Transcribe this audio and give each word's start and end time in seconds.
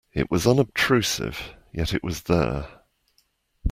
It 0.13 0.31
was 0.31 0.47
unobtrusive, 0.47 1.53
yet 1.71 1.93
it 1.93 2.03
was 2.03 2.23
there. 2.23 2.67